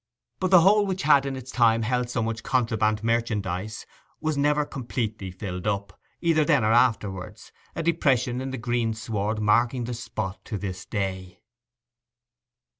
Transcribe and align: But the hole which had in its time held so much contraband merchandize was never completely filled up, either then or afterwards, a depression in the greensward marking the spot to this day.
But 0.39 0.49
the 0.49 0.61
hole 0.61 0.87
which 0.87 1.03
had 1.03 1.27
in 1.27 1.35
its 1.35 1.51
time 1.51 1.83
held 1.83 2.09
so 2.09 2.23
much 2.23 2.41
contraband 2.41 3.03
merchandize 3.03 3.85
was 4.19 4.35
never 4.35 4.65
completely 4.65 5.29
filled 5.29 5.67
up, 5.67 5.99
either 6.21 6.43
then 6.43 6.63
or 6.63 6.71
afterwards, 6.73 7.51
a 7.75 7.83
depression 7.83 8.41
in 8.41 8.49
the 8.49 8.57
greensward 8.57 9.39
marking 9.39 9.83
the 9.83 9.93
spot 9.93 10.43
to 10.45 10.57
this 10.57 10.87
day. 10.87 11.43